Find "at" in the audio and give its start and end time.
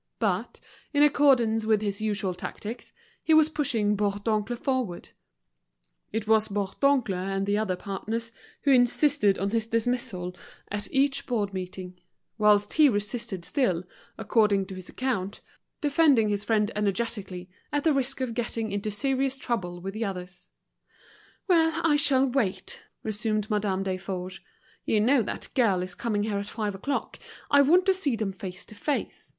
10.71-10.91, 17.71-17.83, 26.39-26.47